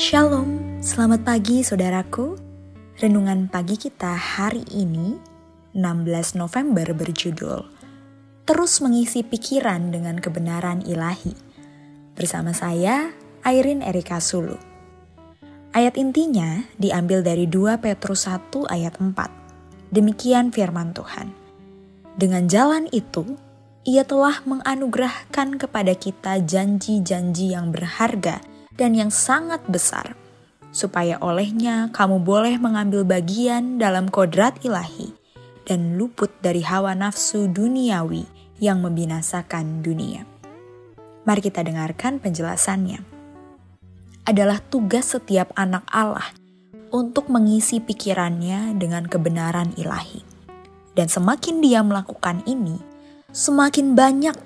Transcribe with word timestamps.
Shalom, 0.00 0.80
selamat 0.80 1.28
pagi 1.28 1.60
saudaraku. 1.60 2.32
Renungan 3.04 3.52
pagi 3.52 3.76
kita 3.76 4.16
hari 4.16 4.64
ini, 4.72 5.20
16 5.76 6.40
November 6.40 6.96
berjudul 6.96 7.68
Terus 8.48 8.80
mengisi 8.80 9.20
pikiran 9.20 9.92
dengan 9.92 10.16
kebenaran 10.16 10.80
ilahi. 10.88 11.36
Bersama 12.16 12.56
saya, 12.56 13.12
Airin 13.44 13.84
Erika 13.84 14.24
Sulu. 14.24 14.56
Ayat 15.76 16.00
intinya 16.00 16.64
diambil 16.80 17.20
dari 17.20 17.44
2 17.44 17.76
Petrus 17.84 18.24
1 18.24 18.72
ayat 18.72 18.96
4. 18.96 19.92
Demikian 19.92 20.48
firman 20.48 20.96
Tuhan. 20.96 21.28
Dengan 22.16 22.48
jalan 22.48 22.88
itu, 22.88 23.36
ia 23.84 24.08
telah 24.08 24.40
menganugerahkan 24.48 25.60
kepada 25.60 25.92
kita 25.92 26.40
janji-janji 26.40 27.52
yang 27.52 27.68
berharga 27.68 28.40
dan 28.80 28.96
yang 28.96 29.12
sangat 29.12 29.60
besar, 29.68 30.16
supaya 30.72 31.20
olehnya 31.20 31.92
kamu 31.92 32.24
boleh 32.24 32.56
mengambil 32.56 33.04
bagian 33.04 33.76
dalam 33.76 34.08
kodrat 34.08 34.56
ilahi 34.64 35.12
dan 35.68 36.00
luput 36.00 36.32
dari 36.40 36.64
hawa 36.64 36.96
nafsu 36.96 37.44
duniawi 37.52 38.24
yang 38.56 38.80
membinasakan 38.80 39.84
dunia. 39.84 40.24
Mari 41.28 41.44
kita 41.44 41.60
dengarkan 41.60 42.16
penjelasannya. 42.24 43.04
Adalah 44.24 44.64
tugas 44.64 45.12
setiap 45.12 45.52
anak 45.60 45.84
Allah 45.92 46.32
untuk 46.88 47.28
mengisi 47.28 47.84
pikirannya 47.84 48.72
dengan 48.80 49.04
kebenaran 49.04 49.76
ilahi. 49.76 50.24
Dan 50.96 51.06
semakin 51.12 51.60
dia 51.60 51.84
melakukan 51.84 52.40
ini, 52.48 52.80
semakin 53.30 53.92
banyak 53.92 54.36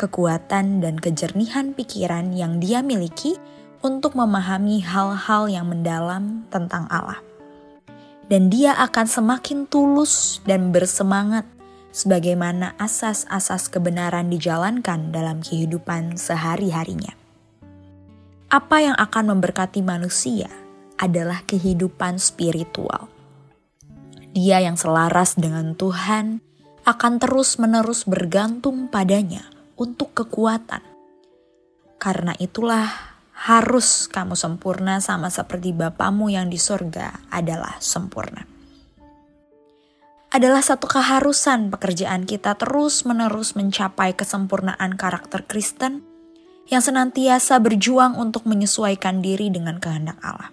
kekuatan 0.00 0.80
dan 0.80 0.96
kejernihan 0.96 1.76
pikiran 1.76 2.32
yang 2.32 2.56
dia 2.56 2.80
miliki 2.80 3.36
untuk 3.80 4.12
memahami 4.16 4.84
hal-hal 4.84 5.48
yang 5.48 5.68
mendalam 5.68 6.44
tentang 6.52 6.84
Allah. 6.92 7.20
Dan 8.30 8.52
dia 8.52 8.76
akan 8.78 9.06
semakin 9.10 9.66
tulus 9.66 10.38
dan 10.46 10.70
bersemangat 10.70 11.48
sebagaimana 11.90 12.78
asas-asas 12.78 13.66
kebenaran 13.66 14.30
dijalankan 14.30 15.10
dalam 15.10 15.42
kehidupan 15.42 16.14
sehari-harinya. 16.14 17.18
Apa 18.50 18.82
yang 18.82 18.96
akan 18.98 19.34
memberkati 19.34 19.82
manusia 19.82 20.50
adalah 20.98 21.42
kehidupan 21.46 22.22
spiritual. 22.22 23.10
Dia 24.30 24.62
yang 24.62 24.78
selaras 24.78 25.34
dengan 25.34 25.74
Tuhan 25.74 26.38
akan 26.86 27.12
terus-menerus 27.18 28.06
bergantung 28.06 28.86
padanya 28.86 29.42
untuk 29.74 30.14
kekuatan. 30.14 30.82
Karena 31.98 32.32
itulah 32.38 33.09
harus 33.40 34.04
kamu 34.12 34.36
sempurna 34.36 35.00
sama 35.00 35.32
seperti 35.32 35.72
Bapamu 35.72 36.28
yang 36.28 36.52
di 36.52 36.60
sorga 36.60 37.24
adalah 37.32 37.80
sempurna. 37.80 38.44
Adalah 40.30 40.60
satu 40.60 40.84
keharusan 40.86 41.72
pekerjaan 41.72 42.28
kita 42.28 42.54
terus-menerus 42.60 43.56
mencapai 43.56 44.12
kesempurnaan 44.12 44.94
karakter 44.94 45.42
Kristen 45.48 46.04
yang 46.68 46.84
senantiasa 46.84 47.58
berjuang 47.58 48.14
untuk 48.14 48.46
menyesuaikan 48.46 49.24
diri 49.24 49.50
dengan 49.50 49.80
kehendak 49.82 50.20
Allah. 50.22 50.52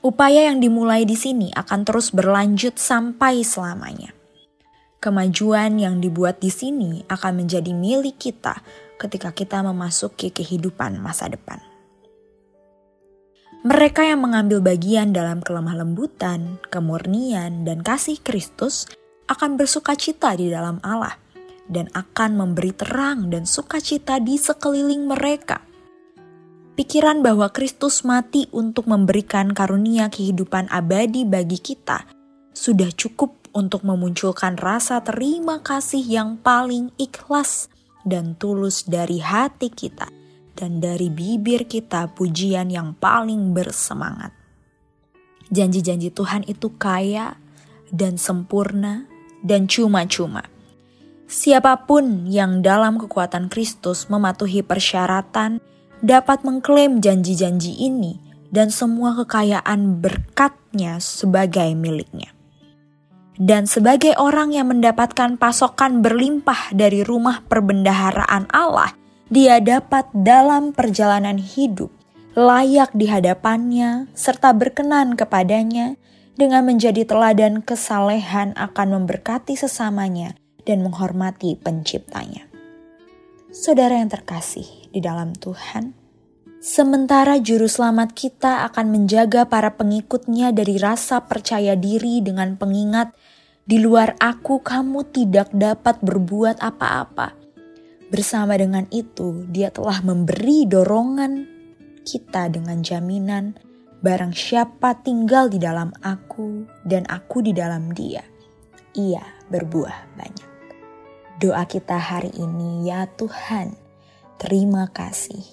Upaya 0.00 0.48
yang 0.48 0.64
dimulai 0.64 1.04
di 1.04 1.14
sini 1.14 1.52
akan 1.52 1.84
terus 1.84 2.10
berlanjut 2.10 2.80
sampai 2.80 3.44
selamanya. 3.44 4.16
Kemajuan 4.98 5.76
yang 5.76 6.00
dibuat 6.00 6.40
di 6.40 6.48
sini 6.48 7.04
akan 7.06 7.44
menjadi 7.44 7.70
milik 7.76 8.16
kita 8.16 8.64
ketika 9.00 9.32
kita 9.32 9.64
memasuki 9.64 10.28
kehidupan 10.28 11.00
masa 11.00 11.32
depan. 11.32 11.56
Mereka 13.64 14.04
yang 14.04 14.24
mengambil 14.24 14.60
bagian 14.60 15.12
dalam 15.16 15.40
kelemah 15.40 15.84
lembutan, 15.84 16.60
kemurnian, 16.68 17.64
dan 17.64 17.80
kasih 17.80 18.20
Kristus 18.20 18.88
akan 19.28 19.56
bersuka 19.60 19.96
cita 19.96 20.32
di 20.36 20.52
dalam 20.52 20.80
Allah 20.84 21.16
dan 21.68 21.92
akan 21.92 22.40
memberi 22.40 22.72
terang 22.72 23.28
dan 23.28 23.44
sukacita 23.44 24.16
di 24.16 24.40
sekeliling 24.40 25.04
mereka. 25.04 25.60
Pikiran 26.72 27.20
bahwa 27.20 27.52
Kristus 27.52 28.00
mati 28.02 28.48
untuk 28.48 28.88
memberikan 28.88 29.52
karunia 29.52 30.08
kehidupan 30.08 30.72
abadi 30.72 31.28
bagi 31.28 31.60
kita 31.60 32.08
sudah 32.56 32.88
cukup 32.96 33.36
untuk 33.52 33.84
memunculkan 33.84 34.56
rasa 34.56 35.04
terima 35.04 35.60
kasih 35.60 36.00
yang 36.00 36.40
paling 36.40 36.88
ikhlas 36.96 37.68
dan 38.04 38.36
tulus 38.36 38.86
dari 38.88 39.20
hati 39.20 39.68
kita 39.68 40.08
dan 40.56 40.80
dari 40.82 41.08
bibir 41.08 41.64
kita 41.64 42.12
pujian 42.12 42.68
yang 42.68 42.92
paling 42.96 43.56
bersemangat. 43.56 44.36
Janji-janji 45.50 46.14
Tuhan 46.14 46.46
itu 46.46 46.70
kaya 46.78 47.40
dan 47.90 48.20
sempurna 48.20 49.08
dan 49.42 49.66
cuma-cuma. 49.66 50.46
Siapa 51.30 51.86
pun 51.86 52.26
yang 52.26 52.60
dalam 52.60 52.98
kekuatan 52.98 53.50
Kristus 53.50 54.10
mematuhi 54.10 54.66
persyaratan 54.66 55.62
dapat 56.02 56.42
mengklaim 56.42 56.98
janji-janji 56.98 57.86
ini 57.86 58.18
dan 58.50 58.74
semua 58.74 59.14
kekayaan 59.14 60.02
berkatnya 60.02 60.98
sebagai 60.98 61.70
miliknya. 61.78 62.34
Dan 63.40 63.64
sebagai 63.64 64.12
orang 64.20 64.52
yang 64.52 64.68
mendapatkan 64.68 65.40
pasokan 65.40 66.04
berlimpah 66.04 66.76
dari 66.76 67.00
rumah 67.00 67.40
perbendaharaan 67.48 68.52
Allah, 68.52 68.92
dia 69.32 69.56
dapat 69.64 70.12
dalam 70.12 70.76
perjalanan 70.76 71.40
hidup 71.40 71.88
layak 72.36 72.94
di 72.94 73.10
hadapannya 73.10 74.12
serta 74.14 74.54
berkenan 74.54 75.18
kepadanya 75.18 75.98
dengan 76.38 76.68
menjadi 76.68 77.02
teladan 77.08 77.64
kesalehan 77.64 78.54
akan 78.54 79.02
memberkati 79.02 79.58
sesamanya 79.58 80.38
dan 80.62 80.86
menghormati 80.86 81.58
penciptanya. 81.58 82.46
Saudara 83.50 83.98
yang 83.98 84.12
terkasih 84.12 84.92
di 84.92 85.00
dalam 85.02 85.32
Tuhan, 85.32 85.96
Sementara 86.60 87.40
juru 87.40 87.64
selamat 87.64 88.12
kita 88.12 88.68
akan 88.68 88.92
menjaga 88.92 89.48
para 89.48 89.80
pengikutnya 89.80 90.52
dari 90.52 90.76
rasa 90.76 91.24
percaya 91.24 91.72
diri 91.72 92.20
dengan 92.20 92.60
pengingat 92.60 93.16
di 93.70 93.78
luar 93.78 94.18
aku, 94.18 94.58
kamu 94.66 95.14
tidak 95.14 95.54
dapat 95.54 96.02
berbuat 96.02 96.58
apa-apa. 96.58 97.38
Bersama 98.10 98.58
dengan 98.58 98.90
itu, 98.90 99.46
Dia 99.46 99.70
telah 99.70 100.02
memberi 100.02 100.66
dorongan 100.66 101.46
kita 102.02 102.50
dengan 102.50 102.82
jaminan 102.82 103.54
barang 104.02 104.34
siapa 104.34 104.98
tinggal 105.06 105.46
di 105.46 105.62
dalam 105.62 105.94
aku 106.02 106.66
dan 106.82 107.06
aku 107.06 107.46
di 107.46 107.54
dalam 107.54 107.94
Dia, 107.94 108.26
ia 108.98 109.22
berbuah 109.46 110.18
banyak. 110.18 110.50
Doa 111.38 111.62
kita 111.62 111.94
hari 111.94 112.34
ini, 112.42 112.90
ya 112.90 113.06
Tuhan, 113.06 113.78
terima 114.42 114.90
kasih 114.90 115.46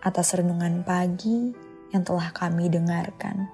atas 0.00 0.32
renungan 0.32 0.80
pagi 0.80 1.52
yang 1.92 2.08
telah 2.08 2.32
kami 2.32 2.72
dengarkan, 2.72 3.52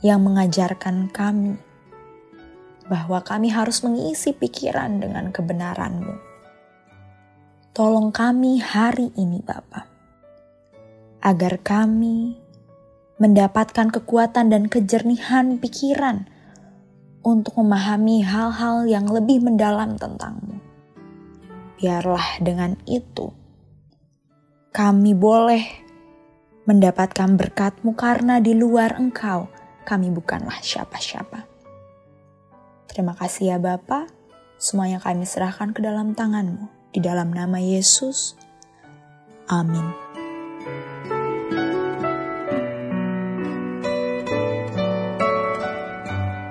yang 0.00 0.24
mengajarkan 0.24 1.12
kami 1.12 1.60
bahwa 2.90 3.22
kami 3.22 3.54
harus 3.54 3.86
mengisi 3.86 4.34
pikiran 4.34 4.98
dengan 4.98 5.30
kebenaran-Mu. 5.30 6.18
Tolong 7.70 8.10
kami 8.10 8.58
hari 8.58 9.14
ini 9.14 9.38
Bapa, 9.38 9.86
agar 11.22 11.62
kami 11.62 12.34
mendapatkan 13.22 13.94
kekuatan 13.94 14.50
dan 14.50 14.66
kejernihan 14.66 15.62
pikiran 15.62 16.26
untuk 17.22 17.62
memahami 17.62 18.26
hal-hal 18.26 18.90
yang 18.90 19.06
lebih 19.06 19.38
mendalam 19.38 19.94
tentang-Mu. 19.94 20.58
Biarlah 21.78 22.42
dengan 22.42 22.74
itu 22.90 23.30
kami 24.74 25.14
boleh 25.14 25.62
mendapatkan 26.66 27.38
berkat-Mu 27.38 27.94
karena 27.94 28.42
di 28.42 28.54
luar 28.54 28.98
Engkau 28.98 29.50
kami 29.82 30.10
bukanlah 30.10 30.58
siapa-siapa. 30.58 31.49
Terima 32.90 33.14
kasih 33.14 33.54
ya 33.54 33.58
Bapa, 33.62 34.10
semuanya 34.58 34.98
kami 34.98 35.22
serahkan 35.22 35.70
ke 35.70 35.78
dalam 35.78 36.10
tanganmu. 36.18 36.66
Di 36.90 36.98
dalam 36.98 37.30
nama 37.30 37.62
Yesus. 37.62 38.34
Amin. 39.46 39.94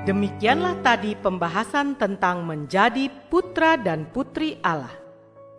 Demikianlah 0.08 0.80
tadi 0.80 1.14
pembahasan 1.20 2.00
tentang 2.00 2.48
menjadi 2.48 3.12
putra 3.28 3.76
dan 3.76 4.08
putri 4.08 4.56
Allah. 4.64 4.96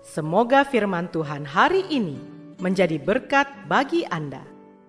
Semoga 0.00 0.64
firman 0.64 1.12
Tuhan 1.12 1.44
hari 1.44 1.84
ini 1.92 2.16
menjadi 2.56 2.96
berkat 2.96 3.68
bagi 3.68 4.08
Anda. 4.08 4.40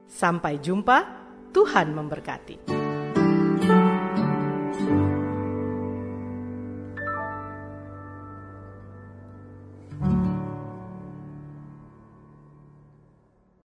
Sampai 0.07 0.55
jumpa, 0.63 1.03
Tuhan 1.51 1.91
memberkati. 1.93 2.80